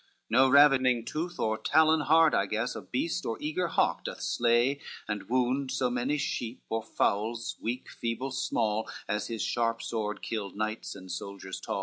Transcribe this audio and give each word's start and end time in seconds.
No 0.31 0.49
ravening 0.49 1.05
tooth 1.05 1.37
or 1.39 1.59
talon 1.59 1.99
hard 1.99 2.33
I 2.33 2.47
guess 2.47 2.73
Of 2.73 2.91
beast 2.91 3.23
or 3.23 3.37
eager 3.39 3.67
hawk, 3.67 4.05
doth 4.05 4.19
slay 4.21 4.79
and 5.07 5.29
wound 5.29 5.69
So 5.69 5.91
many 5.91 6.17
sheep 6.17 6.63
or 6.69 6.81
fowls, 6.81 7.55
weak, 7.61 7.87
feeble, 7.91 8.31
small, 8.31 8.89
As 9.07 9.27
his 9.27 9.43
sharp 9.43 9.79
sword 9.83 10.23
killed 10.23 10.55
knights 10.55 10.95
and 10.95 11.11
soldiers 11.11 11.59
tall. 11.61 11.79